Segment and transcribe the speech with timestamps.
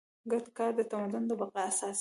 [0.31, 1.89] ګډ کار د تمدن د بقا اساس دی.